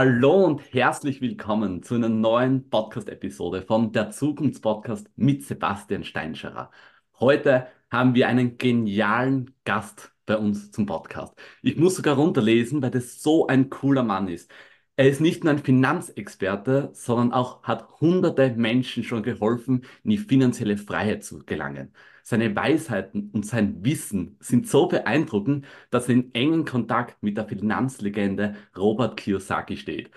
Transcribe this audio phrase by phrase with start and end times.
[0.00, 6.70] Hallo und herzlich willkommen zu einer neuen Podcast-Episode von der Zukunftspodcast mit Sebastian Steinscherer.
[7.18, 11.34] Heute haben wir einen genialen Gast bei uns zum Podcast.
[11.62, 14.52] Ich muss sogar runterlesen, weil das so ein cooler Mann ist.
[14.94, 20.18] Er ist nicht nur ein Finanzexperte, sondern auch hat hunderte Menschen schon geholfen, in die
[20.18, 21.92] finanzielle Freiheit zu gelangen.
[22.28, 27.48] Seine Weisheiten und sein Wissen sind so beeindruckend, dass er in engen Kontakt mit der
[27.48, 30.10] Finanzlegende Robert Kiyosaki steht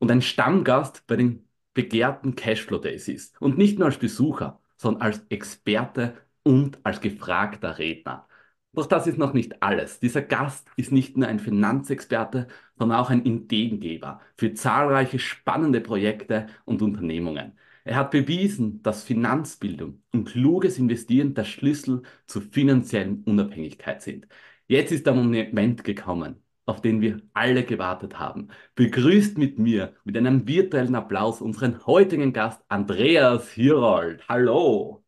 [0.00, 3.40] und ein Stammgast bei den begehrten Cashflow Days ist.
[3.40, 8.26] Und nicht nur als Besucher, sondern als Experte und als gefragter Redner.
[8.72, 10.00] Doch das ist noch nicht alles.
[10.00, 16.48] Dieser Gast ist nicht nur ein Finanzexperte, sondern auch ein Ideengeber für zahlreiche spannende Projekte
[16.64, 17.56] und Unternehmungen.
[17.84, 24.26] Er hat bewiesen, dass Finanzbildung und kluges Investieren der Schlüssel zur finanziellen Unabhängigkeit sind.
[24.66, 28.48] Jetzt ist der Moment gekommen, auf den wir alle gewartet haben.
[28.74, 34.26] Begrüßt mit mir mit einem virtuellen Applaus unseren heutigen Gast Andreas Hirold.
[34.28, 35.03] Hallo!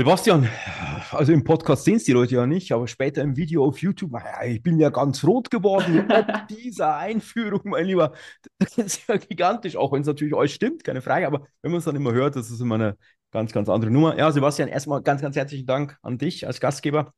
[0.00, 0.48] Sebastian,
[1.10, 4.12] also im Podcast sehen es die Leute ja nicht, aber später im Video auf YouTube,
[4.46, 8.14] ich bin ja ganz rot geworden mit dieser Einführung, mein Lieber.
[8.58, 11.80] Das ist ja gigantisch, auch wenn es natürlich euch stimmt, keine Frage, aber wenn man
[11.80, 12.96] es dann immer hört, das ist immer eine
[13.30, 14.16] ganz, ganz andere Nummer.
[14.16, 17.12] Ja, Sebastian, erstmal ganz, ganz herzlichen Dank an dich als Gastgeber,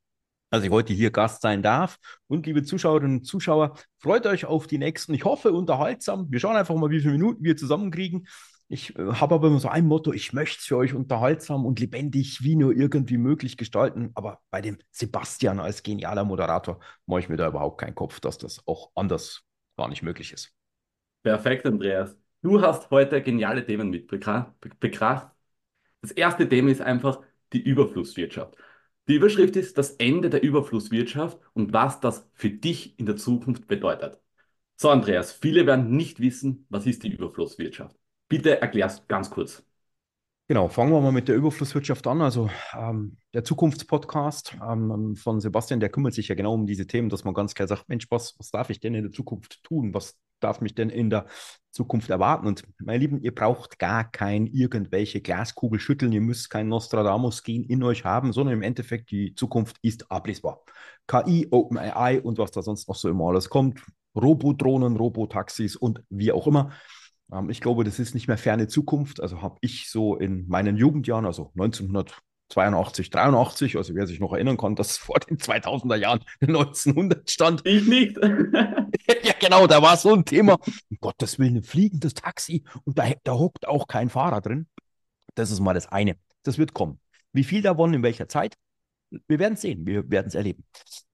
[0.51, 1.99] dass ich heute hier Gast sein darf.
[2.27, 6.27] Und liebe Zuschauerinnen und Zuschauer, freut euch auf die nächsten, ich hoffe, unterhaltsam.
[6.33, 8.27] Wir schauen einfach mal, wie viele Minuten wir zusammenkriegen.
[8.73, 11.79] Ich äh, habe aber immer so ein Motto, ich möchte es für euch unterhaltsam und
[11.79, 14.13] lebendig wie nur irgendwie möglich gestalten.
[14.15, 18.39] Aber bei dem Sebastian als genialer Moderator mache ich mir da überhaupt keinen Kopf, dass
[18.39, 19.43] das auch anders
[19.77, 20.55] gar nicht möglich ist.
[21.23, 22.17] Perfekt, Andreas.
[22.41, 25.31] Du hast heute geniale Themen mitbekracht.
[26.01, 27.21] Das erste Thema ist einfach
[27.53, 28.57] die Überflusswirtschaft.
[29.07, 33.67] Die Überschrift ist das Ende der Überflusswirtschaft und was das für dich in der Zukunft
[33.67, 34.19] bedeutet.
[34.77, 38.02] So, Andreas, viele werden nicht wissen, was ist die Überflusswirtschaft.
[38.33, 39.63] Bitte erklär's ganz kurz.
[40.49, 42.23] Genau, fangen wir mal mit der Überflusswirtschaft an.
[42.23, 47.11] Also ähm, der Zukunftspodcast ähm, von Sebastian, der kümmert sich ja genau um diese Themen,
[47.11, 49.93] dass man ganz klar sagt, Mensch, was, was darf ich denn in der Zukunft tun?
[49.93, 51.27] Was darf mich denn in der
[51.73, 52.47] Zukunft erwarten?
[52.47, 57.65] Und meine Lieben, ihr braucht gar kein irgendwelche Glaskugel schütteln, ihr müsst kein Nostradamus gehen
[57.65, 60.65] in euch haben, sondern im Endeffekt die Zukunft ist ablesbar.
[61.07, 63.83] KI, OpenAI und was da sonst noch so immer alles kommt,
[64.15, 66.73] Robodrohnen, Robotaxis und wie auch immer
[67.33, 69.21] ähm, ich glaube, das ist nicht mehr ferne Zukunft.
[69.21, 74.57] Also habe ich so in meinen Jugendjahren, also 1982, 83, also wer sich noch erinnern
[74.57, 77.67] kann, dass vor den 2000er Jahren 1900 stand.
[77.67, 78.17] Ich nicht.
[79.23, 80.59] ja, genau, da war so ein Thema.
[80.91, 84.69] Um Gottes Willen, ein fliegendes Taxi und da, da hockt auch kein Fahrer drin.
[85.35, 86.17] Das ist mal das eine.
[86.43, 87.01] Das wird kommen.
[87.33, 88.57] Wie viel davon in welcher Zeit?
[89.29, 90.65] Wir werden es sehen, wir werden es erleben.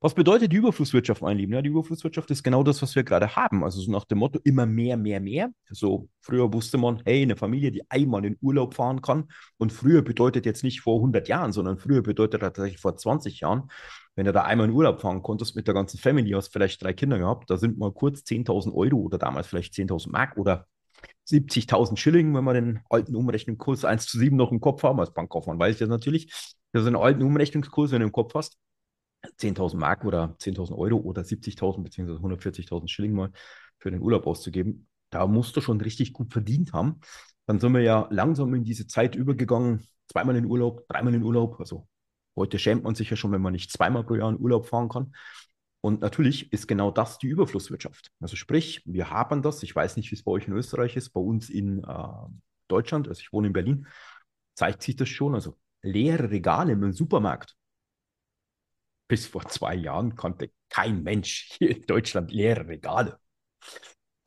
[0.00, 1.52] Was bedeutet die Überflusswirtschaft, mein Lieben?
[1.52, 3.64] Ja, die Überflusswirtschaft ist genau das, was wir gerade haben.
[3.64, 5.50] Also so nach dem Motto immer mehr, mehr, mehr.
[5.70, 9.28] So früher wusste man, hey, eine Familie, die einmal in Urlaub fahren kann.
[9.56, 13.70] Und früher bedeutet jetzt nicht vor 100 Jahren, sondern früher bedeutet tatsächlich vor 20 Jahren.
[14.14, 16.92] Wenn du da einmal in Urlaub fahren konntest mit der ganzen Family, hast vielleicht drei
[16.92, 20.66] Kinder gehabt, da sind mal kurz 10.000 Euro oder damals vielleicht 10.000 Mark oder
[21.28, 25.00] 70.000 Schilling, wenn wir den alten Umrechnungskurs 1 zu 7 noch im Kopf haben.
[25.00, 26.56] Als Bankkaufmann weiß ich das natürlich.
[26.72, 28.58] Das ist ein alten Umrechnungskurs, wenn du im Kopf hast.
[29.38, 33.30] 10.000 Mark oder 10.000 Euro oder 70.000 beziehungsweise 140.000 Schilling mal
[33.78, 34.86] für den Urlaub auszugeben.
[35.10, 37.00] Da musst du schon richtig gut verdient haben.
[37.46, 39.86] Dann sind wir ja langsam in diese Zeit übergegangen.
[40.06, 41.58] Zweimal in Urlaub, dreimal in Urlaub.
[41.58, 41.88] Also
[42.36, 44.88] heute schämt man sich ja schon, wenn man nicht zweimal pro Jahr in Urlaub fahren
[44.88, 45.12] kann.
[45.80, 48.10] Und natürlich ist genau das die Überflusswirtschaft.
[48.20, 51.10] Also sprich, wir haben das, ich weiß nicht, wie es bei euch in Österreich ist,
[51.10, 52.08] bei uns in äh,
[52.66, 53.86] Deutschland, also ich wohne in Berlin,
[54.54, 55.34] zeigt sich das schon.
[55.34, 57.56] Also leere Regale im Supermarkt.
[59.08, 63.18] Bis vor zwei Jahren konnte kein Mensch hier in Deutschland leere Regale.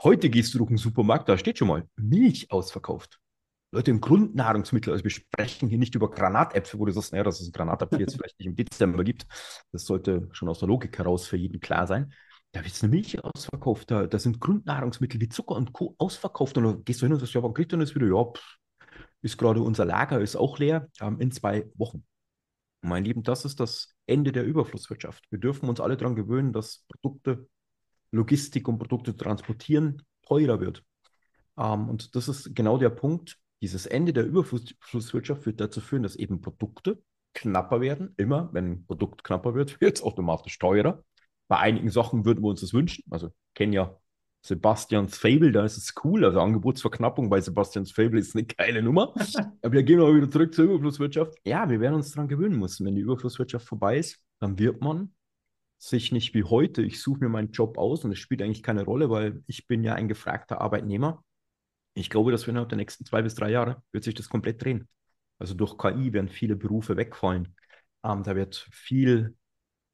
[0.02, 3.20] Heute gehst du durch den Supermarkt, da steht schon mal Milch ausverkauft.
[3.74, 7.40] Leute, im Grundnahrungsmittel, also wir sprechen hier nicht über Granatäpfel, wo du sagst, naja, dass
[7.40, 9.26] es ein Granatapfel jetzt vielleicht nicht im Dezember gibt.
[9.72, 12.12] Das sollte schon aus der Logik heraus für jeden klar sein.
[12.52, 15.96] Da wird es eine Milch ausverkauft, da, da, sind Grundnahrungsmittel wie Zucker und Co.
[16.00, 16.58] ausverkauft.
[16.58, 18.08] Und dann gehst du hin und sagst, ja, wann kriegt denn das wieder?
[18.08, 18.58] Ja, pff,
[19.22, 22.06] ist gerade unser Lager, ist auch leer, ähm, in zwei Wochen.
[22.82, 25.26] Mein Lieben, das ist das Ende der Überflusswirtschaft.
[25.30, 27.48] Wir dürfen uns alle daran gewöhnen, dass Produkte,
[28.12, 30.84] Logistik und Produkte transportieren teurer wird.
[31.58, 36.16] Ähm, und das ist genau der Punkt, dieses Ende der Überflusswirtschaft wird dazu führen, dass
[36.16, 37.02] eben Produkte
[37.34, 38.14] knapper werden.
[38.18, 41.04] Immer, wenn ein Produkt knapper wird, wird es automatisch teurer.
[41.48, 43.04] Bei einigen Sachen würden wir uns das wünschen.
[43.12, 43.96] Also kennen ja
[44.44, 46.26] Sebastians Fable, da ist es cool.
[46.26, 49.14] Also Angebotsverknappung bei Sebastians Fable ist eine geile Nummer.
[49.62, 51.36] Aber wir gehen mal wieder zurück zur Überflusswirtschaft.
[51.46, 52.86] Ja, wir werden uns daran gewöhnen müssen.
[52.86, 55.14] Wenn die Überflusswirtschaft vorbei ist, dann wird man
[55.78, 58.84] sich nicht wie heute, ich suche mir meinen Job aus und es spielt eigentlich keine
[58.84, 61.24] Rolle, weil ich bin ja ein gefragter Arbeitnehmer.
[61.96, 64.64] Ich glaube, dass wir innerhalb der nächsten zwei bis drei Jahre wird sich das komplett
[64.64, 64.88] drehen.
[65.40, 67.56] Also durch KI werden viele Berufe wegfallen.
[68.04, 69.36] Ähm, da wird viel,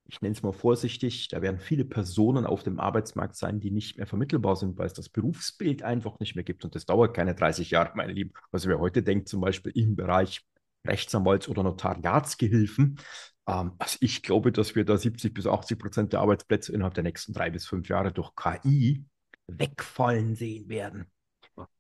[0.08, 3.98] ich nenne es mal vorsichtig, da werden viele Personen auf dem Arbeitsmarkt sein, die nicht
[3.98, 6.64] mehr vermittelbar sind, weil es das Berufsbild einfach nicht mehr gibt.
[6.64, 8.32] Und das dauert keine 30 Jahre, meine Lieben.
[8.52, 10.46] Also wer heute denkt, zum Beispiel im Bereich
[10.88, 13.00] Rechtsanwalts- oder Notariatsgehilfen,
[13.48, 17.04] ähm, also ich glaube, dass wir da 70 bis 80 Prozent der Arbeitsplätze innerhalb der
[17.04, 19.04] nächsten drei bis fünf Jahre durch KI
[19.48, 21.12] wegfallen sehen werden.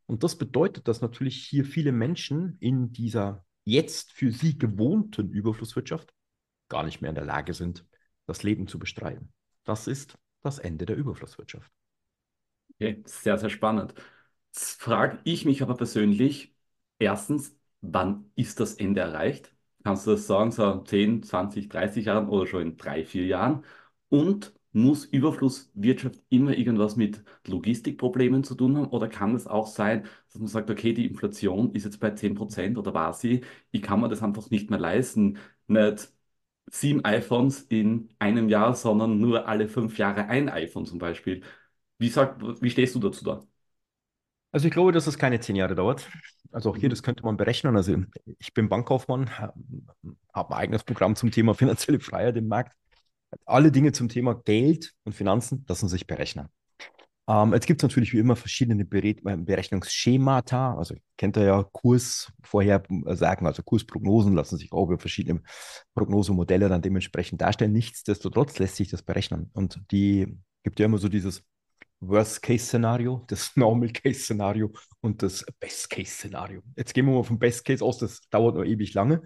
[0.05, 6.13] Und das bedeutet, dass natürlich hier viele Menschen in dieser jetzt für sie gewohnten Überflusswirtschaft
[6.69, 7.85] gar nicht mehr in der Lage sind,
[8.27, 9.33] das Leben zu bestreiten.
[9.63, 11.71] Das ist das Ende der Überflusswirtschaft.
[12.75, 13.93] Okay, sehr, sehr spannend.
[14.53, 16.55] Jetzt frage ich mich aber persönlich,
[16.99, 19.53] erstens, wann ist das Ende erreicht?
[19.83, 23.63] Kannst du das sagen, so 10, 20, 30 Jahren oder schon in drei, vier Jahren?
[24.09, 28.87] Und muss Überflusswirtschaft immer irgendwas mit Logistikproblemen zu tun haben?
[28.89, 32.77] Oder kann es auch sein, dass man sagt, okay, die Inflation ist jetzt bei 10%
[32.77, 33.41] oder war sie,
[33.71, 35.37] ich kann mir das einfach nicht mehr leisten,
[35.67, 36.11] nicht
[36.71, 41.43] sieben iPhones in einem Jahr, sondern nur alle fünf Jahre ein iPhone zum Beispiel.
[41.99, 43.47] Wie, sagt, wie stehst du dazu da?
[44.51, 46.07] Also ich glaube, dass es keine zehn Jahre dauert.
[46.51, 46.89] Also auch hier, Mhm.
[46.89, 47.75] das könnte man berechnen.
[47.75, 47.97] Also
[48.39, 52.73] ich bin Bankkaufmann, habe ein eigenes Programm zum Thema finanzielle Freiheit im Markt.
[53.45, 56.49] Alle Dinge zum Thema Geld und Finanzen lassen sich berechnen.
[57.29, 60.75] Ähm, jetzt gibt es natürlich wie immer verschiedene äh, Berechnungsschemata.
[60.75, 65.41] Also kennt ihr ja Kursvorhersagen, also Kursprognosen lassen sich auch über verschiedene
[65.93, 67.73] Prognosemodelle dann dementsprechend darstellen.
[67.73, 69.49] Nichtsdestotrotz lässt sich das berechnen.
[69.53, 71.43] Und die gibt ja immer so dieses
[71.99, 74.71] Worst-Case-Szenario, das Normal-Case-Szenario
[75.01, 76.61] und das Best-Case-Szenario.
[76.77, 79.23] Jetzt gehen wir mal vom Best-Case aus, das dauert noch ewig lange.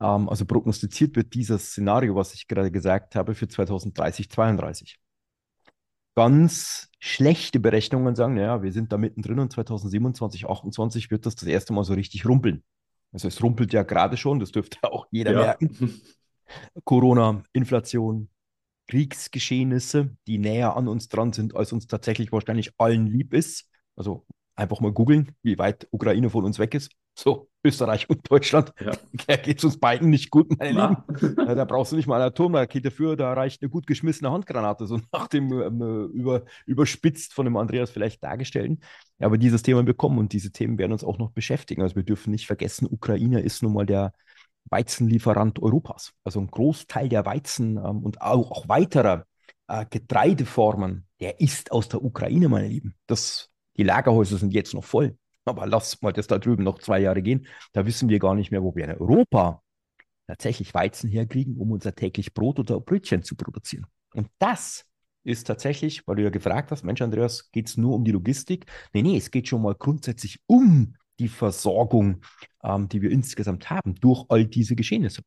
[0.00, 5.00] Ähm, also prognostiziert wird dieses Szenario, was ich gerade gesagt habe, für 2030, 2032.
[6.16, 11.48] Ganz schlechte Berechnungen sagen, naja, wir sind da mittendrin und 2027, 2028 wird das das
[11.48, 12.62] erste Mal so richtig rumpeln.
[13.12, 15.38] Also es rumpelt ja gerade schon, das dürfte auch jeder Ja.
[15.38, 16.00] merken.
[16.84, 18.28] Corona, Inflation,
[18.88, 23.68] Kriegsgeschehnisse, die näher an uns dran sind, als uns tatsächlich wahrscheinlich allen lieb ist.
[23.96, 24.26] Also
[24.56, 26.90] einfach mal googeln, wie weit Ukraine von uns weg ist.
[27.16, 28.72] So, Österreich und Deutschland.
[28.80, 28.92] Ja.
[29.26, 31.04] Da geht es uns beiden nicht gut, meine Na?
[31.20, 31.36] Lieben.
[31.48, 34.86] Ja, da brauchst du nicht mal eine Atomrakete für, da reicht eine gut geschmissene Handgranate,
[34.86, 38.80] so nach dem ähm, äh, über, überspitzt von dem Andreas vielleicht dargestellten.
[39.18, 41.82] Ja, aber dieses Thema bekommen und diese Themen werden uns auch noch beschäftigen.
[41.82, 44.12] Also wir dürfen nicht vergessen, Ukraine ist nun mal der
[44.70, 46.12] Weizenlieferant Europas.
[46.24, 49.26] Also ein Großteil der Weizen ähm, und auch, auch weiterer
[49.68, 52.94] äh, Getreideformen, der ist aus der Ukraine, meine Lieben.
[53.06, 55.16] Das, die Lagerhäuser sind jetzt noch voll.
[55.44, 57.46] Aber lass mal das da drüben noch zwei Jahre gehen.
[57.72, 59.62] Da wissen wir gar nicht mehr, wo wir in Europa
[60.26, 63.86] tatsächlich Weizen herkriegen, um unser täglich Brot oder Brötchen zu produzieren.
[64.14, 64.86] Und das
[65.22, 68.66] ist tatsächlich, weil du ja gefragt hast, Mensch, Andreas, geht es nur um die Logistik?
[68.92, 72.22] Nee, nee, es geht schon mal grundsätzlich um die Versorgung,
[72.62, 75.22] ähm, die wir insgesamt haben durch all diese Geschehnisse.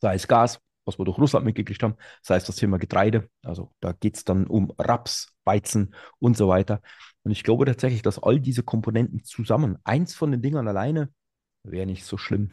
[0.00, 3.72] Sei es Gas, was wir durch Russland mitgekriegt haben, sei es das Thema Getreide, also
[3.80, 6.80] da geht es dann um Raps, Weizen und so weiter.
[7.22, 11.12] Und ich glaube tatsächlich, dass all diese Komponenten zusammen, eins von den Dingern alleine,
[11.62, 12.52] wäre nicht so schlimm.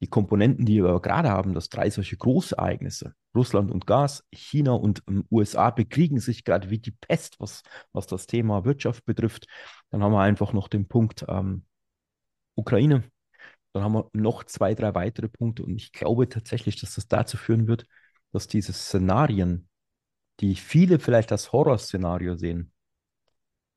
[0.00, 5.02] Die Komponenten, die wir gerade haben, dass drei solche Großereignisse, Russland und Gas, China und
[5.08, 7.62] ähm, USA bekriegen sich gerade wie die Pest, was,
[7.92, 9.46] was das Thema Wirtschaft betrifft.
[9.90, 11.64] Dann haben wir einfach noch den Punkt ähm,
[12.54, 13.04] Ukraine.
[13.72, 15.64] Dann haben wir noch zwei, drei weitere Punkte.
[15.64, 17.84] Und ich glaube tatsächlich, dass das dazu führen wird,
[18.32, 19.68] dass diese Szenarien,
[20.40, 22.72] die viele vielleicht als Horrorszenario sehen,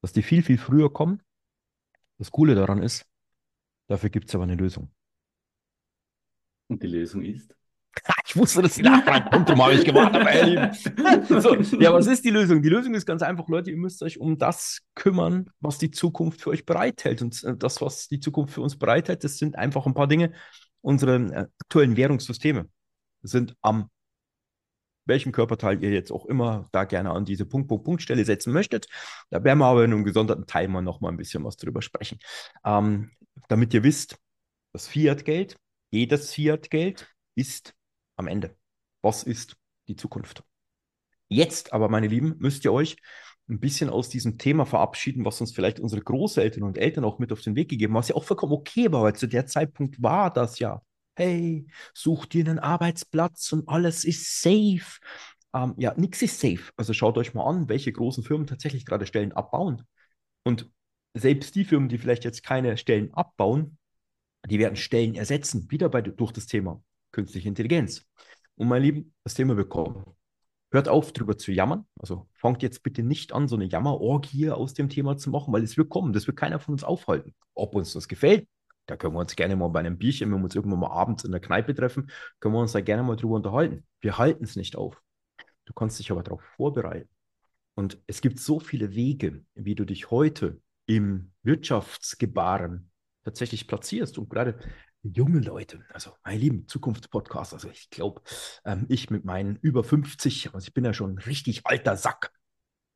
[0.01, 1.21] dass die viel, viel früher kommen.
[2.17, 3.05] Das Coole daran ist,
[3.87, 4.91] dafür gibt es aber eine Lösung.
[6.67, 7.55] Und die Lösung ist?
[8.25, 10.71] Ich wusste, dass die Nachfrage kommt, darum habe ich gewartet, meine.
[11.41, 12.61] So, ja, was ist die Lösung?
[12.61, 16.41] Die Lösung ist ganz einfach, Leute, ihr müsst euch um das kümmern, was die Zukunft
[16.41, 17.21] für euch bereithält.
[17.21, 20.31] Und äh, das, was die Zukunft für uns bereithält, das sind einfach ein paar Dinge.
[20.79, 22.69] Unsere äh, aktuellen Währungssysteme
[23.21, 23.89] sind am
[25.11, 28.87] welchem Körperteil ihr jetzt auch immer da gerne an diese Punkt, Punkt, Punktstelle setzen möchtet.
[29.29, 31.81] Da werden wir aber in einem gesonderten Teil mal noch mal ein bisschen was drüber
[31.81, 32.17] sprechen.
[32.65, 33.11] Ähm,
[33.47, 34.17] damit ihr wisst,
[34.73, 35.57] das Fiat-Geld,
[35.91, 37.75] jedes Fiat-Geld ist
[38.15, 38.55] am Ende.
[39.01, 40.43] Was ist die Zukunft?
[41.27, 42.97] Jetzt aber, meine Lieben, müsst ihr euch
[43.49, 47.31] ein bisschen aus diesem Thema verabschieden, was uns vielleicht unsere Großeltern und Eltern auch mit
[47.31, 50.01] auf den Weg gegeben haben, was ja auch vollkommen okay war, weil zu der Zeitpunkt
[50.01, 50.81] war das ja
[51.15, 54.99] hey, such dir einen Arbeitsplatz und alles ist safe.
[55.53, 56.71] Ähm, ja, nichts ist safe.
[56.77, 59.83] Also schaut euch mal an, welche großen Firmen tatsächlich gerade Stellen abbauen.
[60.43, 60.69] Und
[61.13, 63.77] selbst die Firmen, die vielleicht jetzt keine Stellen abbauen,
[64.49, 68.05] die werden Stellen ersetzen, wieder bei, durch das Thema künstliche Intelligenz.
[68.55, 70.05] Und mein Lieben, das Thema bekommen.
[70.71, 71.85] Hört auf, drüber zu jammern.
[71.99, 75.63] Also fangt jetzt bitte nicht an, so eine Jammerorgie aus dem Thema zu machen, weil
[75.63, 76.13] es wird kommen.
[76.13, 77.35] Das wird keiner von uns aufhalten.
[77.53, 78.47] Ob uns das gefällt,
[78.85, 81.23] da können wir uns gerne mal bei einem Bierchen, wenn wir uns irgendwann mal abends
[81.23, 83.85] in der Kneipe treffen, können wir uns da gerne mal drüber unterhalten.
[83.99, 85.01] Wir halten es nicht auf.
[85.65, 87.09] Du kannst dich aber darauf vorbereiten.
[87.75, 92.91] Und es gibt so viele Wege, wie du dich heute im Wirtschaftsgebaren
[93.23, 94.17] tatsächlich platzierst.
[94.17, 94.59] Und gerade
[95.03, 98.21] junge Leute, also meine lieben Zukunftspodcasts, also ich glaube,
[98.65, 102.31] ähm, ich mit meinen über 50, also ich bin ja schon ein richtig alter Sack.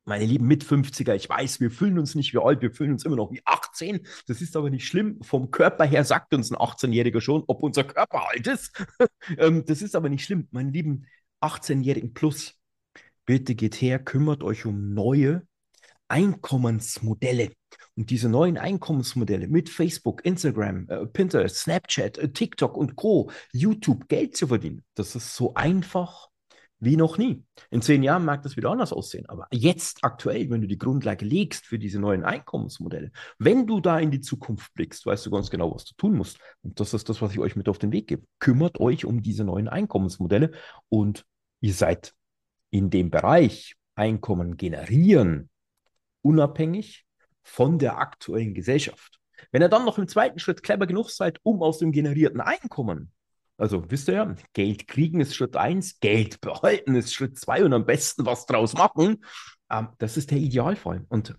[0.08, 3.16] Meine lieben Mit-50er, ich weiß, wir fühlen uns nicht wie alt, wir fühlen uns immer
[3.16, 4.06] noch wie 18.
[4.28, 5.20] Das ist aber nicht schlimm.
[5.22, 8.72] Vom Körper her sagt uns ein 18-Jähriger schon, ob unser Körper alt ist.
[9.38, 10.46] Ähm, das ist aber nicht schlimm.
[10.52, 11.06] Meine lieben
[11.40, 12.54] 18-Jährigen plus,
[13.24, 15.42] bitte geht her, kümmert euch um neue
[16.06, 17.50] Einkommensmodelle.
[17.96, 24.06] Und diese neuen Einkommensmodelle mit Facebook, Instagram, äh, Pinterest, Snapchat, äh, TikTok und Co., YouTube
[24.08, 26.28] Geld zu verdienen, das ist so einfach
[26.78, 27.42] wie noch nie.
[27.70, 29.26] In zehn Jahren mag das wieder anders aussehen.
[29.28, 33.98] Aber jetzt aktuell, wenn du die Grundlage legst für diese neuen Einkommensmodelle, wenn du da
[33.98, 36.38] in die Zukunft blickst, weißt du ganz genau, was du tun musst.
[36.62, 38.26] Und das ist das, was ich euch mit auf den Weg gebe.
[38.38, 40.52] Kümmert euch um diese neuen Einkommensmodelle
[40.88, 41.24] und
[41.60, 42.14] ihr seid
[42.70, 45.48] in dem Bereich Einkommen generieren
[46.20, 47.06] unabhängig
[47.42, 49.20] von der aktuellen Gesellschaft.
[49.52, 53.12] Wenn ihr dann noch im zweiten Schritt clever genug seid, um aus dem generierten Einkommen,
[53.58, 57.72] also wisst ihr ja, Geld kriegen ist Schritt eins, Geld behalten ist Schritt zwei und
[57.72, 59.24] am besten was draus machen,
[59.70, 61.04] ähm, das ist der Idealfall.
[61.08, 61.34] Und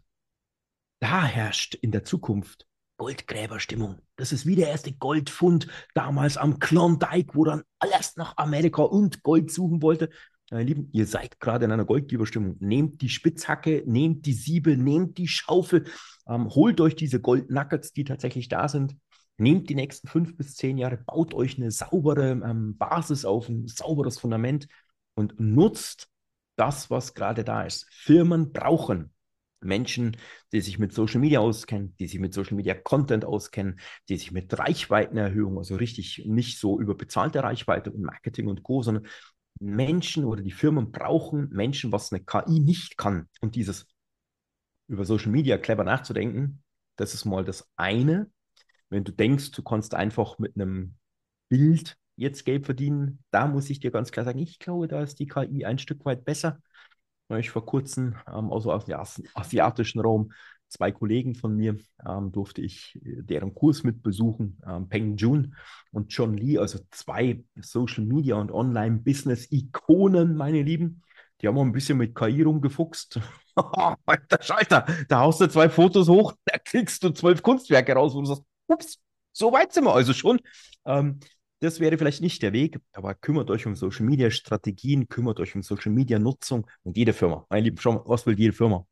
[0.99, 2.65] da herrscht in der Zukunft
[2.97, 3.99] Goldgräberstimmung.
[4.15, 9.21] Das ist wie der erste Goldfund damals am Klondike, wo dann alles nach Amerika und
[9.21, 10.09] Gold suchen wollte.
[10.49, 12.55] Meine Lieben, ihr seid gerade in einer Goldgeberstimmung.
[12.59, 15.85] Nehmt die Spitzhacke, nehmt die Siebel, nehmt die Schaufel,
[16.27, 18.95] ähm, holt euch diese Goldnuggets, die tatsächlich da sind.
[19.37, 23.67] Nehmt die nächsten fünf bis zehn Jahre, baut euch eine saubere ähm, Basis auf, ein
[23.67, 24.67] sauberes Fundament
[25.15, 26.09] und nutzt
[26.55, 27.87] das, was gerade da ist.
[27.91, 29.13] Firmen brauchen
[29.59, 30.17] Menschen,
[30.51, 33.79] die sich mit Social Media auskennen, die sich mit Social Media Content auskennen,
[34.09, 38.81] die sich mit Reichweitenerhöhung, also richtig nicht so über bezahlte Reichweite und Marketing und Co.,
[38.81, 39.07] sondern
[39.59, 43.27] Menschen oder die Firmen brauchen Menschen, was eine KI nicht kann.
[43.41, 43.87] Und dieses
[44.87, 46.63] über Social Media clever nachzudenken,
[46.95, 48.31] das ist mal das eine.
[48.89, 50.95] Wenn du denkst, du kannst einfach mit einem
[51.49, 55.19] Bild jetzt Geld verdienen, da muss ich dir ganz klar sagen, ich glaube, da ist
[55.19, 56.59] die KI ein Stück weit besser.
[57.27, 58.97] Weil ich vor kurzem ähm, also aus dem
[59.33, 60.31] asiatischen Raum
[60.69, 65.55] zwei Kollegen von mir ähm, durfte ich äh, deren Kurs mit besuchen, ähm, Peng Jun
[65.91, 71.01] und John Lee, also zwei Social Media und Online Business Ikonen, meine Lieben.
[71.41, 73.19] Die haben auch ein bisschen mit KI rumgefuchst.
[74.05, 78.21] Alter Schalter, da haust du zwei Fotos hoch, da kriegst du zwölf Kunstwerke raus, wo
[78.21, 78.99] du sagst, ups,
[79.31, 80.39] so weit sind wir also schon.
[80.85, 81.19] Ähm,
[81.59, 85.55] das wäre vielleicht nicht der Weg, aber kümmert euch um Social Media Strategien, kümmert euch
[85.55, 87.45] um Social Media Nutzung und jede Firma.
[87.49, 88.85] Meine Lieben, schau mal, was will jede Firma?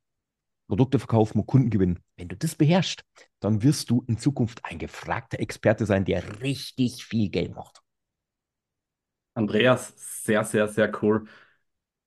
[0.68, 2.00] Produkte verkaufen und Kunden gewinnen.
[2.18, 3.04] Wenn du das beherrschst,
[3.40, 7.82] dann wirst du in Zukunft ein gefragter Experte sein, der richtig viel Geld macht.
[9.36, 11.28] Andreas, sehr, sehr, sehr cool.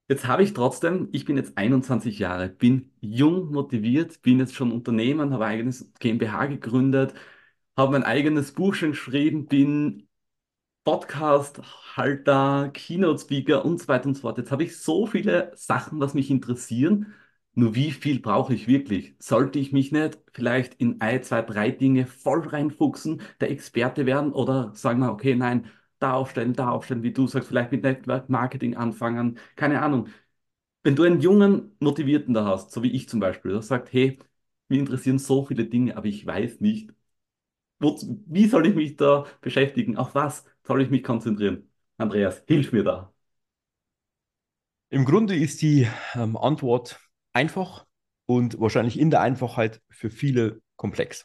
[0.09, 4.73] Jetzt habe ich trotzdem, ich bin jetzt 21 Jahre, bin jung, motiviert, bin jetzt schon
[4.73, 7.15] Unternehmer, habe eigenes GmbH gegründet,
[7.79, 10.09] habe mein eigenes Buch schon geschrieben, bin
[10.85, 14.39] Podcast-Halter, Keynote-Speaker und so weiter und so fort.
[14.39, 17.15] Jetzt habe ich so viele Sachen, was mich interessieren
[17.55, 19.17] nur wie viel brauche ich wirklich?
[19.19, 24.33] Sollte ich mich nicht vielleicht in ein, zwei, drei Dinge voll reinfuchsen, der Experte werden
[24.33, 25.67] oder sagen wir, okay, nein,
[25.99, 30.09] da aufstellen, da aufstellen, wie du sagst, vielleicht mit Network Marketing anfangen, keine Ahnung.
[30.83, 34.19] Wenn du einen jungen Motivierten da hast, so wie ich zum Beispiel, der sagt, hey,
[34.69, 36.91] mir interessieren so viele Dinge, aber ich weiß nicht,
[37.79, 39.97] wo, wie soll ich mich da beschäftigen?
[39.97, 41.71] Auf was soll ich mich konzentrieren?
[41.97, 43.13] Andreas, hilf mir da.
[44.91, 46.99] Im Grunde ist die ähm, Antwort
[47.33, 47.87] einfach
[48.27, 51.25] und wahrscheinlich in der Einfachheit für viele komplex.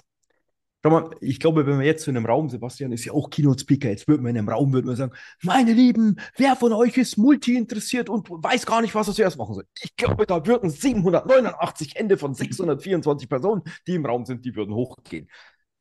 [0.85, 3.87] Schau mal, ich glaube, wenn wir jetzt in einem Raum, Sebastian ist ja auch Keynote-Speaker,
[3.87, 7.17] jetzt würden wir in einem Raum, würden wir sagen, meine Lieben, wer von euch ist
[7.17, 9.65] Multi interessiert und weiß gar nicht, was er zuerst machen soll?
[9.81, 14.75] Ich glaube, da würden 789 Hände von 624 Personen, die im Raum sind, die würden
[14.75, 15.29] hochgehen.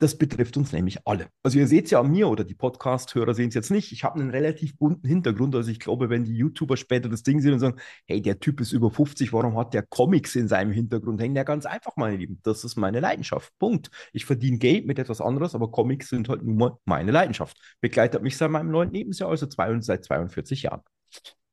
[0.03, 1.29] Das betrifft uns nämlich alle.
[1.45, 3.93] Also ihr seht es ja an mir oder die Podcast-Hörer sehen es jetzt nicht.
[3.93, 5.55] Ich habe einen relativ bunten Hintergrund.
[5.55, 7.79] Also ich glaube, wenn die YouTuber später das Ding sehen und sagen,
[8.09, 11.37] hey, der Typ ist über 50, warum hat der Comics in seinem Hintergrund hängen?
[11.37, 12.41] Ja, ganz einfach, meine Lieben.
[12.43, 13.57] Das ist meine Leidenschaft.
[13.61, 13.93] Punkt.
[14.13, 17.57] Ich verdiene Geld mit etwas anderes, aber Comics sind halt nun mal meine Leidenschaft.
[17.81, 20.81] Begleitet mich seit meinem neuen Lebensjahr, also zwei, seit 42 Jahren.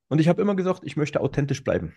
[0.08, 1.94] Und ich habe immer gesagt, ich möchte authentisch bleiben.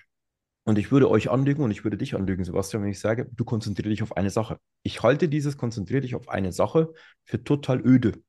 [0.65, 3.45] Und ich würde euch anlügen und ich würde dich anlügen, Sebastian, wenn ich sage, du
[3.45, 4.59] konzentriere dich auf eine Sache.
[4.83, 6.93] Ich halte dieses konzentriere dich auf eine Sache
[7.25, 8.23] für total öde.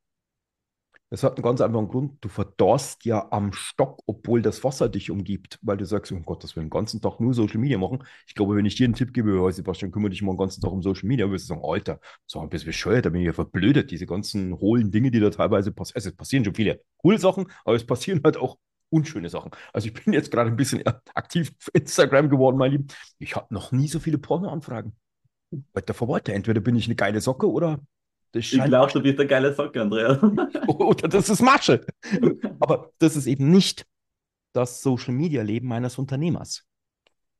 [1.10, 2.16] Das hat einen ganz einfachen Grund.
[2.22, 6.56] Du verdorst ja am Stock, obwohl das Wasser dich umgibt, weil du sagst, um Gottes
[6.56, 8.02] Willen, den ganzen Tag nur Social Media machen.
[8.26, 10.60] Ich glaube, wenn ich dir einen Tipp gebe, oh, Sebastian, kümmere dich mal den ganzen
[10.60, 13.26] Tag um Social Media, wirst du sagen, Alter, so ein bisschen bescheuert, da bin ich
[13.26, 13.92] ja verblödet.
[13.92, 15.96] Diese ganzen hohlen Dinge, die da teilweise passieren.
[15.98, 18.58] Also es passieren schon viele coole Sachen, aber es passieren halt auch
[18.94, 19.50] unschöne Sachen.
[19.72, 20.82] Also ich bin jetzt gerade ein bisschen
[21.14, 22.86] aktiv auf Instagram geworden, mein Lieben.
[23.18, 24.94] Ich habe noch nie so viele Porno-Anfragen.
[25.72, 26.32] Weiter vor weiter.
[26.32, 27.80] Entweder bin ich eine geile Socke oder
[28.32, 30.20] das ich glaube, du bist eine geile Socke, Andrea.
[30.66, 31.86] Oder das ist Masche.
[32.58, 33.86] Aber das ist eben nicht
[34.52, 36.64] das Social Media Leben eines Unternehmers.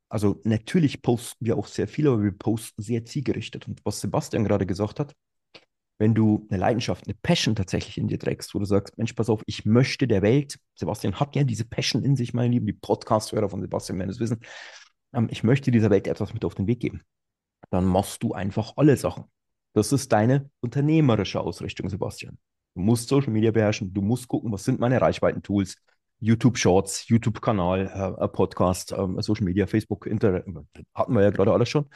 [0.09, 3.67] Also natürlich posten wir auch sehr viel, aber wir posten sehr zielgerichtet.
[3.67, 5.17] Und was Sebastian gerade gesagt hat,
[5.99, 9.29] wenn du eine Leidenschaft, eine Passion tatsächlich in dir trägst, wo du sagst, Mensch, pass
[9.29, 12.73] auf, ich möchte der Welt, Sebastian hat ja diese Passion in sich, meine Lieben, die
[12.73, 14.41] Podcast-Hörer von Sebastian werden es wissen,
[15.13, 17.03] ähm, ich möchte dieser Welt etwas mit auf den Weg geben.
[17.71, 19.25] Dann machst du einfach alle Sachen.
[19.73, 22.39] Das ist deine unternehmerische Ausrichtung, Sebastian.
[22.75, 25.77] Du musst Social Media beherrschen, du musst gucken, was sind meine Reichweiten-Tools,
[26.21, 30.47] YouTube Shorts, YouTube-Kanal, äh, Podcast, äh, Social Media, Facebook, Internet,
[30.95, 31.87] hatten wir ja gerade alles schon.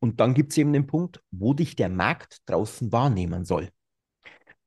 [0.00, 3.68] Und dann gibt es eben den Punkt, wo dich der Markt draußen wahrnehmen soll.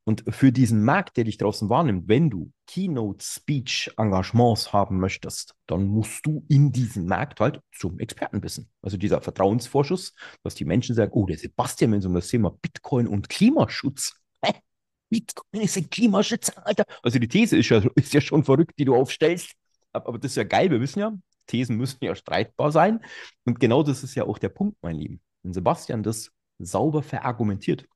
[0.03, 6.25] Und für diesen Markt, der dich draußen wahrnimmt, wenn du Keynote-Speech-Engagements haben möchtest, dann musst
[6.25, 8.67] du in diesem Markt halt zum Experten wissen.
[8.81, 12.49] Also dieser Vertrauensvorschuss, dass die Menschen sagen, oh, der Sebastian, wenn es um das Thema
[12.49, 14.53] Bitcoin und Klimaschutz, hä?
[15.09, 16.85] Bitcoin ist ein Klimaschützer, Alter.
[17.03, 19.51] Also die These ist ja, ist ja schon verrückt, die du aufstellst.
[19.93, 21.13] Aber das ist ja geil, wir wissen ja,
[21.51, 23.01] Thesen müssen ja streitbar sein.
[23.46, 25.22] Und genau das ist ja auch der Punkt, mein Lieben.
[25.43, 27.88] Wenn Sebastian das sauber verargumentiert,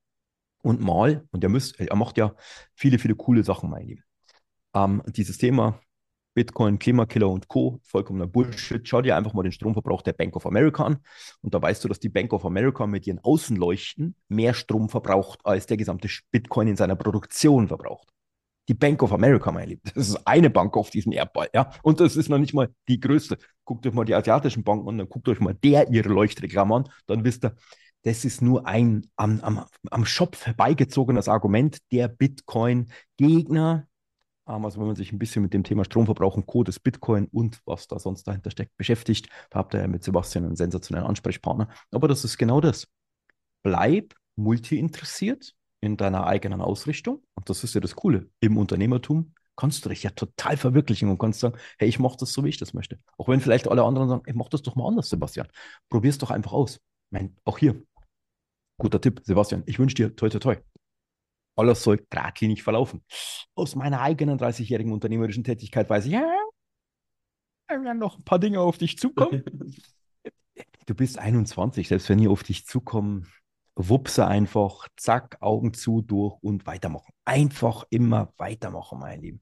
[0.66, 2.34] und mal, und er, müsst, er macht ja
[2.74, 4.04] viele, viele coole Sachen, mein Lieben.
[4.74, 5.80] Ähm, dieses Thema
[6.34, 7.80] Bitcoin, Klimakiller und Co.
[7.84, 8.86] vollkommener Bullshit.
[8.88, 10.98] Schau dir einfach mal den Stromverbrauch der Bank of America an.
[11.42, 15.40] Und da weißt du, dass die Bank of America mit ihren Außenleuchten mehr Strom verbraucht,
[15.44, 18.10] als der gesamte Bitcoin in seiner Produktion verbraucht.
[18.68, 19.82] Die Bank of America, mein Lieben.
[19.94, 21.72] Das ist eine Bank auf diesem Erdball, ja.
[21.84, 23.38] Und das ist noch nicht mal die größte.
[23.64, 26.92] Guckt euch mal die asiatischen Banken an, dann guckt euch mal der ihre Leuchtreklamen an,
[27.06, 27.56] dann wisst ihr,
[28.06, 33.88] das ist nur ein am, am, am Shop vorbeigezogenes Argument der Bitcoin-Gegner.
[34.48, 36.64] Ähm, also wenn man sich ein bisschen mit dem Thema Stromverbrauch und Co.
[36.64, 40.46] des Bitcoin und was da sonst dahinter steckt beschäftigt, da habt ihr ja mit Sebastian
[40.46, 41.68] einen sensationellen Ansprechpartner.
[41.92, 42.88] Aber das ist genau das.
[43.64, 45.55] Bleib multi-interessiert
[45.86, 47.24] in deiner eigenen Ausrichtung.
[47.36, 48.30] Und das ist ja das Coole.
[48.40, 52.34] Im Unternehmertum kannst du dich ja total verwirklichen und kannst sagen, hey, ich mache das
[52.34, 53.00] so, wie ich das möchte.
[53.18, 55.48] Auch wenn vielleicht alle anderen sagen, ich mach das doch mal anders, Sebastian.
[55.90, 56.76] Probier es doch einfach aus.
[56.76, 57.82] Ich meine, auch hier,
[58.78, 59.64] Guter Tipp, Sebastian.
[59.66, 60.56] Ich wünsche dir toi toi toi.
[61.56, 63.02] Alles soll geradlinig verlaufen.
[63.56, 66.28] Aus meiner eigenen 30-jährigen unternehmerischen Tätigkeit weiß ich, ja,
[67.70, 69.44] werden noch ein paar Dinge auf dich zukommen.
[70.86, 73.32] du bist 21, selbst wenn die auf dich zukommen,
[73.76, 77.14] wupse einfach, zack, Augen zu, durch und weitermachen.
[77.26, 79.42] Einfach immer weitermachen, mein Lieben.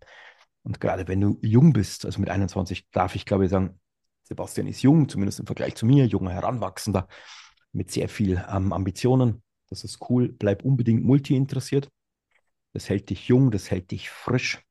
[0.63, 3.79] Und gerade wenn du jung bist, also mit 21 darf ich glaube ich sagen,
[4.23, 7.07] Sebastian ist jung, zumindest im Vergleich zu mir, junger Heranwachsender
[7.73, 9.43] mit sehr viel ähm, Ambitionen.
[9.69, 10.31] Das ist cool.
[10.31, 11.89] Bleib unbedingt multi-interessiert.
[12.71, 14.63] Das hält dich jung, das hält dich frisch.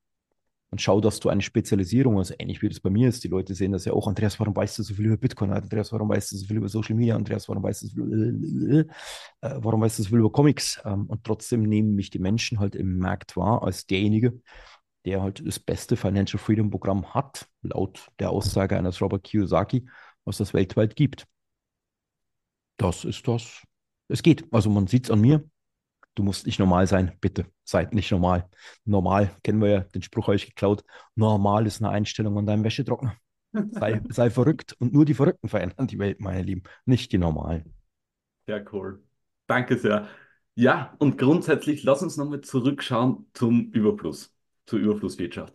[0.73, 3.55] Und schau, dass du eine Spezialisierung, also ähnlich wie das bei mir ist, die Leute
[3.55, 4.09] sehen das ja auch.
[4.09, 5.53] Andreas, warum weißt du so viel über Bitcoin?
[5.53, 7.15] Andreas, warum weißt du so viel über Social Media?
[7.15, 8.89] Andreas, warum weißt du so viel,
[9.43, 10.81] äh, warum weißt du so viel über Comics?
[10.85, 14.41] Ähm, und trotzdem nehmen mich die Menschen halt im Markt wahr als derjenige,
[15.05, 19.87] der halt das beste Financial Freedom Programm hat, laut der Aussage eines Robert Kiyosaki,
[20.25, 21.27] was es weltweit gibt
[22.83, 23.63] das ist das.
[24.09, 24.45] Es geht.
[24.53, 25.45] Also man sieht es an mir.
[26.15, 27.47] Du musst nicht normal sein, bitte.
[27.65, 28.49] Seid nicht normal.
[28.85, 30.85] Normal, kennen wir ja, den Spruch habe ich geklaut.
[31.15, 33.17] Normal ist eine Einstellung an deinem Wäschetrockner.
[33.71, 37.75] Sei, sei verrückt und nur die Verrückten verändern die Welt, meine Lieben, nicht die Normalen.
[38.47, 39.03] Sehr cool.
[39.47, 40.09] Danke sehr.
[40.55, 44.35] Ja, und grundsätzlich lass uns nochmal zurückschauen zum Überfluss,
[44.67, 45.55] zur Überflusswirtschaft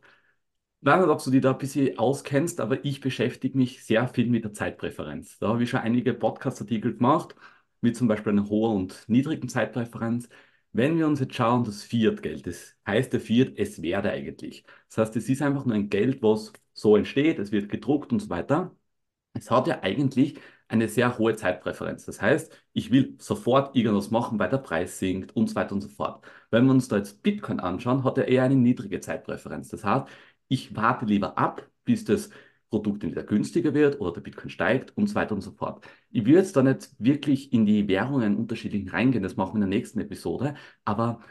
[0.81, 4.27] weiß nicht, ob du dich da ein bisschen auskennst, aber ich beschäftige mich sehr viel
[4.27, 5.37] mit der Zeitpräferenz.
[5.39, 7.35] Da habe ich schon einige Podcast-Artikel gemacht,
[7.81, 10.29] mit zum Beispiel einer hohen und niedrigen Zeitpräferenz.
[10.71, 14.63] Wenn wir uns jetzt schauen, das Fiat-Geld, das heißt der Fiat, es werde eigentlich.
[14.89, 18.19] Das heißt, es ist einfach nur ein Geld, was so entsteht, es wird gedruckt und
[18.19, 18.75] so weiter.
[19.33, 22.05] Es hat ja eigentlich eine sehr hohe Zeitpräferenz.
[22.05, 25.81] Das heißt, ich will sofort irgendwas machen, weil der Preis sinkt und so weiter und
[25.81, 26.25] so fort.
[26.51, 29.69] Wenn wir uns da jetzt Bitcoin anschauen, hat er eher eine niedrige Zeitpräferenz.
[29.69, 30.07] Das heißt,
[30.47, 32.29] ich warte lieber ab, bis das
[32.69, 35.85] Produkt entweder günstiger wird oder der Bitcoin steigt und so weiter und so fort.
[36.11, 39.71] Ich will jetzt da nicht wirklich in die Währungen unterschiedlichen reingehen, das machen wir in
[39.71, 41.21] der nächsten Episode, aber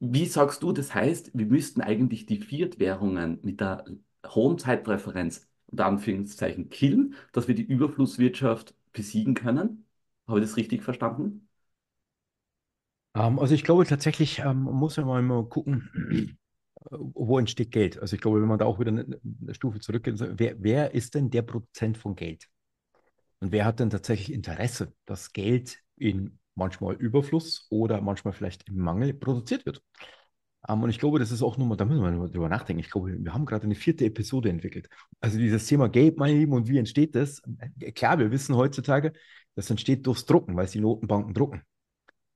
[0.00, 3.84] wie sagst du, das heißt, wir müssten eigentlich die Fiat-Währungen mit der
[4.26, 9.86] hohen Zeitpräferenz unter Anführungszeichen killen, dass wir die Überflusswirtschaft besiegen können?
[10.26, 11.48] Habe ich das richtig verstanden?
[13.14, 16.38] Ähm, also ich glaube tatsächlich, ähm, muss man mal gucken,
[16.90, 17.98] wo entsteht Geld?
[17.98, 21.14] Also ich glaube, wenn man da auch wieder eine, eine Stufe zurückgeht, wer, wer ist
[21.14, 22.46] denn der Produzent von Geld?
[23.40, 28.78] Und wer hat denn tatsächlich Interesse, dass Geld in manchmal Überfluss oder manchmal vielleicht im
[28.78, 29.82] Mangel produziert wird?
[30.68, 32.80] Um, ähm, und ich glaube, das ist auch nochmal, da müssen wir mal drüber nachdenken.
[32.80, 34.88] Ich glaube, wir haben gerade eine vierte Episode entwickelt.
[35.20, 37.42] Also dieses Thema Geld, meine Lieben, und wie entsteht das?
[37.78, 39.12] Äh, klar, wir wissen heutzutage,
[39.54, 41.62] das entsteht durchs Drucken, weil es die Notenbanken drucken.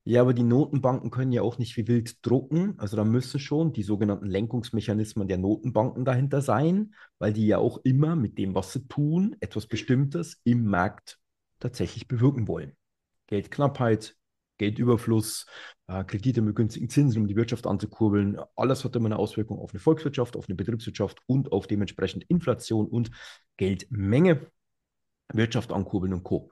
[0.03, 2.73] Ja, aber die Notenbanken können ja auch nicht wie wild drucken.
[2.79, 7.77] Also da müssen schon die sogenannten Lenkungsmechanismen der Notenbanken dahinter sein, weil die ja auch
[7.83, 11.19] immer mit dem, was sie tun, etwas Bestimmtes im Markt
[11.59, 12.75] tatsächlich bewirken wollen.
[13.27, 14.15] Geldknappheit,
[14.57, 15.45] Geldüberfluss,
[15.87, 18.39] äh, Kredite mit günstigen Zinsen, um die Wirtschaft anzukurbeln.
[18.55, 22.87] Alles hat immer eine Auswirkung auf eine Volkswirtschaft, auf eine Betriebswirtschaft und auf dementsprechend Inflation
[22.87, 23.11] und
[23.57, 24.47] Geldmenge,
[25.31, 26.51] Wirtschaft ankurbeln und Co.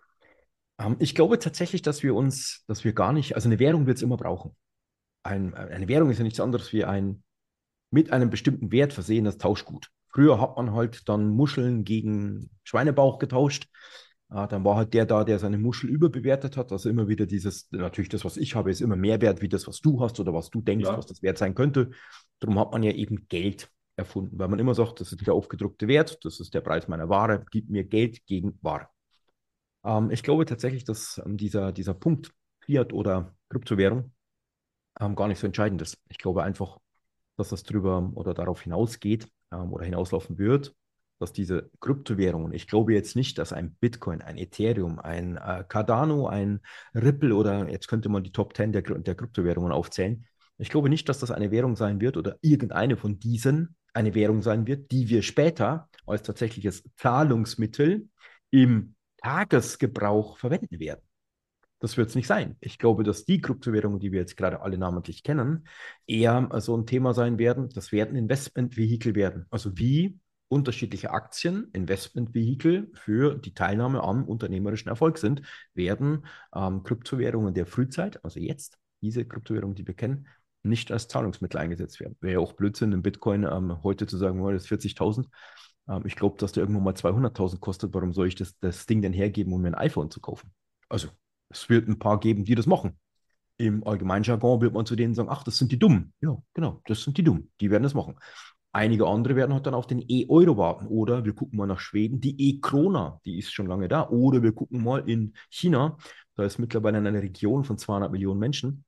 [0.79, 3.97] Ähm, ich glaube tatsächlich, dass wir uns, dass wir gar nicht, also eine Währung wird
[3.97, 4.55] es immer brauchen.
[5.23, 7.23] Ein, eine Währung ist ja nichts anderes wie ein
[7.91, 9.89] mit einem bestimmten Wert versehenes Tauschgut.
[10.09, 13.67] Früher hat man halt dann Muscheln gegen Schweinebauch getauscht.
[14.31, 16.71] Äh, dann war halt der da, der seine Muschel überbewertet hat.
[16.71, 19.67] Also immer wieder dieses, natürlich das, was ich habe, ist immer mehr wert wie das,
[19.67, 20.97] was du hast oder was du denkst, ja.
[20.97, 21.91] was das wert sein könnte.
[22.39, 25.87] Darum hat man ja eben Geld erfunden, weil man immer sagt, das ist der aufgedruckte
[25.87, 28.87] Wert, das ist der Preis meiner Ware, gib mir Geld gegen Ware.
[29.83, 34.11] Ähm, ich glaube tatsächlich, dass ähm, dieser, dieser Punkt Fiat oder Kryptowährung
[34.99, 35.97] ähm, gar nicht so entscheidend ist.
[36.09, 36.77] Ich glaube einfach,
[37.37, 40.75] dass das drüber oder darauf hinausgeht ähm, oder hinauslaufen wird,
[41.19, 46.27] dass diese Kryptowährungen, ich glaube jetzt nicht, dass ein Bitcoin, ein Ethereum, ein äh, Cardano,
[46.27, 46.61] ein
[46.95, 50.25] Ripple oder jetzt könnte man die Top 10 der, der Kryptowährungen aufzählen.
[50.57, 54.41] Ich glaube nicht, dass das eine Währung sein wird oder irgendeine von diesen eine Währung
[54.41, 58.09] sein wird, die wir später als tatsächliches Zahlungsmittel
[58.51, 61.01] im Tagesgebrauch verwenden werden.
[61.79, 62.58] Das wird es nicht sein.
[62.60, 65.65] Ich glaube, dass die Kryptowährungen, die wir jetzt gerade alle namentlich kennen,
[66.08, 67.69] eher so ein Thema sein werden.
[67.69, 69.45] Das werden Investmentvehikel werden.
[69.49, 77.53] Also wie unterschiedliche Aktien, Investmentvehikel für die Teilnahme am unternehmerischen Erfolg sind, werden ähm, Kryptowährungen
[77.53, 80.27] der Frühzeit, also jetzt, diese Kryptowährungen, die wir kennen,
[80.63, 82.17] nicht als Zahlungsmittel eingesetzt werden.
[82.19, 85.27] Wäre ja auch Blödsinn, im Bitcoin ähm, heute zu sagen, oh, das ist 40.000.
[85.89, 87.93] Ähm, ich glaube, dass der irgendwann mal 200.000 kostet.
[87.93, 90.52] Warum soll ich das, das Ding denn hergeben, um mir ein iPhone zu kaufen?
[90.88, 91.10] Also,
[91.49, 92.97] es wird ein paar geben, die das machen.
[93.58, 96.13] Im allgemeinen Jargon wird man zu denen sagen, ach, das sind die Dummen.
[96.21, 97.52] Ja, genau, das sind die Dummen.
[97.60, 98.15] Die werden das machen.
[98.71, 100.88] Einige andere werden halt dann auf den E-Euro warten.
[100.88, 104.08] Oder wir gucken mal nach Schweden, die E-Krona, die ist schon lange da.
[104.10, 105.97] Oder wir gucken mal in China,
[106.36, 108.86] da ist mittlerweile in einer Region von 200 Millionen Menschen,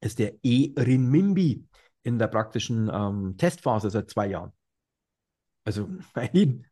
[0.00, 1.66] ist der E-Renminbi
[2.04, 4.52] in der praktischen ähm, Testphase seit zwei Jahren.
[5.64, 6.66] Also, mein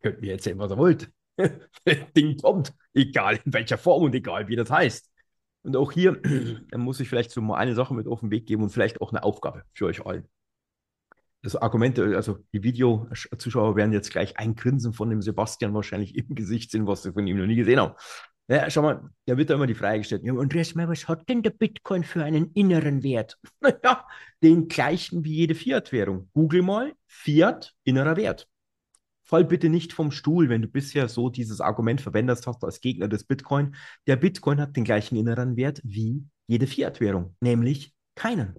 [0.00, 1.12] könnt mir erzählen, was ihr wollt.
[1.36, 5.10] das Ding kommt, egal in welcher Form und egal wie das heißt.
[5.62, 6.20] Und auch hier
[6.76, 9.12] muss ich vielleicht so mal eine Sache mit auf den Weg geben und vielleicht auch
[9.12, 10.28] eine Aufgabe für euch allen.
[11.42, 16.34] Das Argument, also die Videozuschauer werden jetzt gleich ein Grinsen von dem Sebastian wahrscheinlich im
[16.34, 17.94] Gesicht sehen, was sie von ihm noch nie gesehen haben.
[18.46, 21.42] Ja, schau mal, da wird da immer die Frage gestellt, ja, Andreas, was hat denn
[21.42, 23.38] der Bitcoin für einen inneren Wert?
[23.60, 24.06] Naja,
[24.42, 26.28] den gleichen wie jede Fiat-Währung.
[26.34, 28.46] Google mal, Fiat, innerer Wert.
[29.22, 33.08] Fall bitte nicht vom Stuhl, wenn du bisher so dieses Argument verwendest hast als Gegner
[33.08, 33.74] des Bitcoin.
[34.06, 38.56] Der Bitcoin hat den gleichen inneren Wert wie jede Fiat-Währung, nämlich keinen.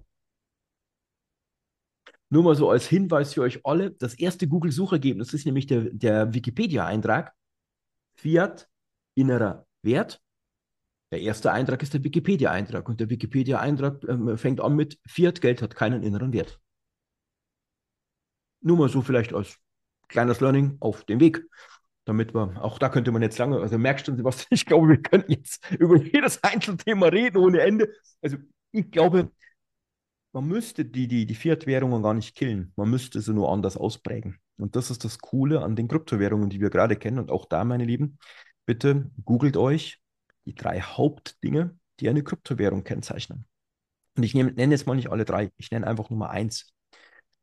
[2.28, 6.34] Nur mal so als Hinweis für euch alle, das erste Google-Suchergebnis ist nämlich der, der
[6.34, 7.32] Wikipedia-Eintrag.
[8.16, 8.68] Fiat,
[9.14, 10.20] innerer Wert.
[11.10, 15.74] Der erste Eintrag ist der Wikipedia-Eintrag und der Wikipedia-Eintrag ähm, fängt an mit Fiat-Geld hat
[15.74, 16.60] keinen inneren Wert.
[18.60, 19.58] Nur mal so vielleicht als
[20.08, 21.42] kleines Learning auf dem Weg,
[22.04, 25.00] damit wir, auch da könnte man jetzt lange, also merkst du, Sebastian, ich glaube, wir
[25.00, 27.92] könnten jetzt über jedes Einzelthema reden ohne Ende.
[28.20, 28.36] Also
[28.72, 29.30] ich glaube,
[30.32, 32.72] man müsste die, die, die Fiat-Währungen gar nicht killen.
[32.76, 34.38] Man müsste sie nur anders ausprägen.
[34.58, 37.18] Und das ist das Coole an den Kryptowährungen, die wir gerade kennen.
[37.18, 38.18] Und auch da, meine Lieben,
[38.66, 40.00] bitte googelt euch
[40.44, 43.46] die drei Hauptdinge, die eine Kryptowährung kennzeichnen.
[44.16, 46.72] Und ich nehme, nenne jetzt mal nicht alle drei, ich nenne einfach Nummer eins.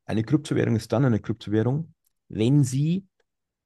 [0.06, 1.94] Eine Kryptowährung ist dann eine Kryptowährung,
[2.30, 3.08] wenn sie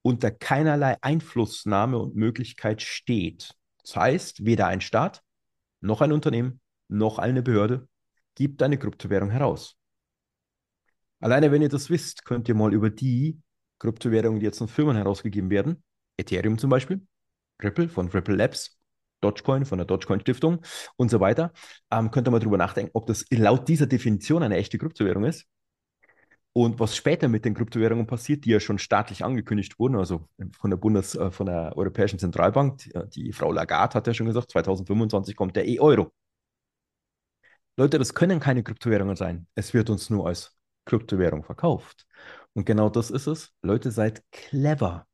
[0.02, 3.54] unter keinerlei Einflussnahme und Möglichkeit steht.
[3.82, 5.24] Das heißt, weder ein Staat,
[5.82, 7.88] noch ein Unternehmen, noch eine Behörde
[8.36, 9.76] gibt eine Kryptowährung heraus.
[11.20, 13.42] Alleine wenn ihr das wisst, könnt ihr mal über die
[13.80, 15.84] Kryptowährungen, die jetzt von Firmen herausgegeben werden,
[16.18, 17.06] Ethereum zum Beispiel,
[17.64, 18.78] Ripple von Ripple Labs,
[19.22, 20.62] Dogecoin von der Dogecoin Stiftung
[20.96, 21.52] und so weiter,
[21.92, 25.46] ähm, könnt ihr mal drüber nachdenken, ob das laut dieser Definition eine echte Kryptowährung ist.
[26.54, 30.72] Und was später mit den Kryptowährungen passiert, die ja schon staatlich angekündigt wurden, also von
[30.72, 34.52] der Bundes, äh, von der Europäischen Zentralbank, die, die Frau Lagarde hat ja schon gesagt,
[34.52, 36.12] 2025 kommt der E-Euro.
[37.76, 39.46] Leute, das können keine Kryptowährungen sein.
[39.54, 42.08] Es wird uns nur als Kryptowährung verkauft.
[42.54, 43.54] Und genau das ist es.
[43.62, 45.06] Leute, seid clever.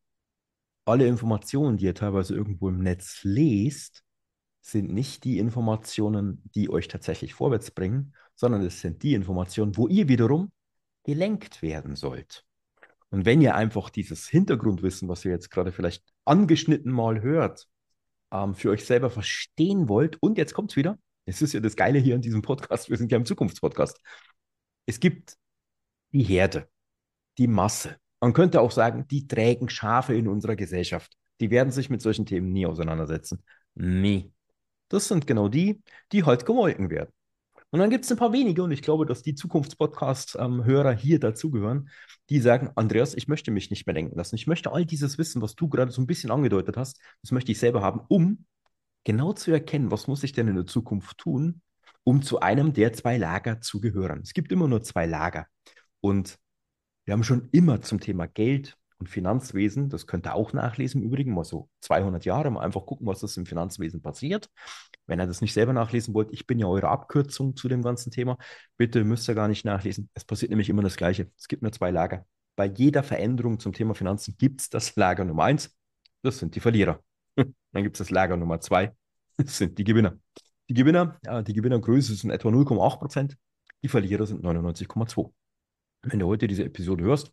[0.85, 4.03] Alle Informationen, die ihr teilweise irgendwo im Netz lest,
[4.61, 9.87] sind nicht die Informationen, die euch tatsächlich vorwärts bringen, sondern es sind die Informationen, wo
[9.87, 10.51] ihr wiederum
[11.03, 12.45] gelenkt werden sollt.
[13.09, 17.67] Und wenn ihr einfach dieses Hintergrundwissen, was ihr jetzt gerade vielleicht angeschnitten mal hört,
[18.31, 21.75] ähm, für euch selber verstehen wollt, und jetzt kommt es wieder, es ist ja das
[21.75, 23.99] Geile hier in diesem Podcast, wir sind ja im Zukunftspodcast.
[24.85, 25.37] Es gibt
[26.11, 26.69] die Herde,
[27.37, 27.97] die Masse.
[28.23, 31.11] Man könnte auch sagen, die trägen Schafe in unserer Gesellschaft.
[31.41, 33.43] Die werden sich mit solchen Themen nie auseinandersetzen.
[33.75, 34.31] Nee.
[34.87, 35.81] Das sind genau die,
[36.13, 37.09] die halt gemolken werden.
[37.69, 41.89] Und dann gibt es ein paar wenige, und ich glaube, dass die Zukunftspodcast-Hörer hier dazugehören,
[42.29, 44.35] die sagen, Andreas, ich möchte mich nicht mehr denken lassen.
[44.35, 47.51] Ich möchte all dieses Wissen, was du gerade so ein bisschen angedeutet hast, das möchte
[47.51, 48.45] ich selber haben, um
[49.03, 51.61] genau zu erkennen, was muss ich denn in der Zukunft tun,
[52.05, 54.21] um zu einem der zwei Lager zu gehören.
[54.23, 55.47] Es gibt immer nur zwei Lager.
[55.99, 56.37] Und
[57.05, 61.07] wir haben schon immer zum Thema Geld und Finanzwesen, das könnt ihr auch nachlesen im
[61.07, 64.49] Übrigen, mal so 200 Jahre, mal einfach gucken, was das im Finanzwesen passiert.
[65.05, 68.11] Wenn ihr das nicht selber nachlesen wollt, ich bin ja eure Abkürzung zu dem ganzen
[68.11, 68.37] Thema.
[68.77, 70.09] Bitte müsst ihr gar nicht nachlesen.
[70.13, 71.29] Es passiert nämlich immer das Gleiche.
[71.37, 72.25] Es gibt nur zwei Lager.
[72.55, 75.75] Bei jeder Veränderung zum Thema Finanzen gibt es das Lager Nummer eins.
[76.21, 77.01] Das sind die Verlierer.
[77.35, 78.95] Dann gibt es das Lager Nummer zwei.
[79.35, 80.17] Das sind die Gewinner.
[80.69, 83.37] Die Gewinner, die Gewinnergröße sind etwa 0,8 Prozent.
[83.81, 85.33] Die Verlierer sind 99,2.
[86.03, 87.31] Wenn du heute diese Episode hörst,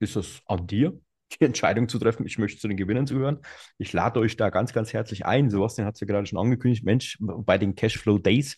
[0.00, 0.98] ist es an dir,
[1.32, 3.40] die Entscheidung zu treffen, ich möchte zu den Gewinnern zuhören.
[3.78, 5.50] Ich lade euch da ganz, ganz herzlich ein.
[5.50, 8.56] Sebastian hat es ja gerade schon angekündigt, Mensch, bei den Cashflow Days.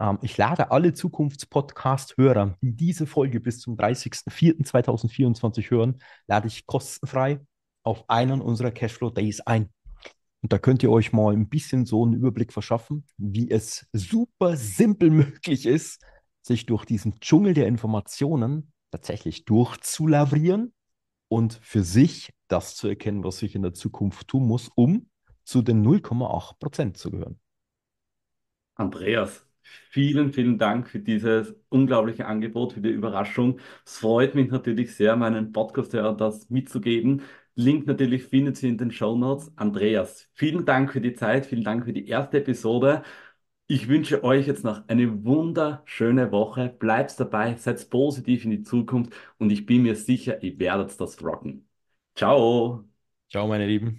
[0.00, 7.40] Ähm, ich lade alle Zukunftspodcast-Hörer, die diese Folge bis zum 30.04.2024 hören, lade ich kostenfrei
[7.82, 9.70] auf einen unserer Cashflow Days ein.
[10.42, 14.56] Und da könnt ihr euch mal ein bisschen so einen Überblick verschaffen, wie es super
[14.56, 16.02] simpel möglich ist,
[16.42, 20.72] sich durch diesen Dschungel der Informationen tatsächlich durchzulavrieren
[21.28, 25.08] und für sich das zu erkennen, was ich in der Zukunft tun muss, um
[25.44, 27.38] zu den 0,8 Prozent zu gehören.
[28.74, 29.46] Andreas,
[29.90, 33.60] vielen, vielen Dank für dieses unglaubliche Angebot, für die Überraschung.
[33.84, 37.22] Es freut mich natürlich sehr, meinen Podcast das mitzugeben.
[37.54, 39.52] Link natürlich findet ihr in den Show Notes.
[39.56, 43.02] Andreas, vielen Dank für die Zeit, vielen Dank für die erste Episode.
[43.72, 46.68] Ich wünsche euch jetzt noch eine wunderschöne Woche.
[46.70, 51.22] Bleibt dabei, seid positiv in die Zukunft und ich bin mir sicher, ihr werdet das
[51.22, 51.68] rocken.
[52.16, 52.84] Ciao.
[53.30, 53.98] Ciao, meine Lieben.